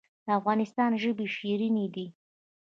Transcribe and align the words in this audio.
د 0.25 0.27
افغانستان 0.39 0.91
ژبې 1.01 1.25
شیرینې 1.35 1.85
دي 1.95 2.07